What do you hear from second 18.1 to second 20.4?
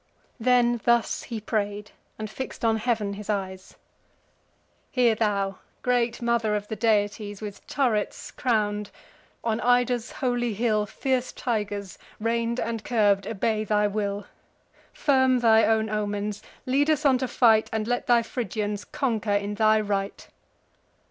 Phrygians conquer in thy right."